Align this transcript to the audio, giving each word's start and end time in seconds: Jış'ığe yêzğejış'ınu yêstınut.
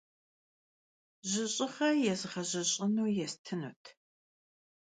Jış'ığe 1.29 1.91
yêzğejış'ınu 2.03 3.05
yêstınut. 3.17 3.83